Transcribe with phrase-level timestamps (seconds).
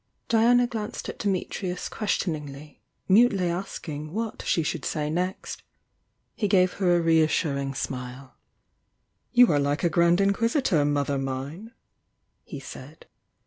[0.29, 5.61] Diana glanced at Dimitrius questioningly, mutely askmg what she should say next.
[6.33, 8.33] He gave her a reassuring smile.
[9.31, 11.73] "You are like a Grand Inquisitor, mother mine!"
[12.51, 13.05] ne said.